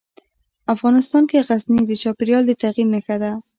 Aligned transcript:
افغانستان 0.75 1.23
کې 1.29 1.45
غزني 1.47 1.81
د 1.87 1.91
چاپېریال 2.01 2.43
د 2.47 2.51
تغیر 2.61 2.87
نښه 2.93 3.15
ده. 3.21 3.31